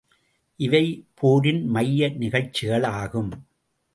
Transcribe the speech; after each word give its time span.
இவைபோரின் 0.59 1.61
மைய 1.65 2.09
நிகழ்ச்சிகளாகும். 2.19 3.31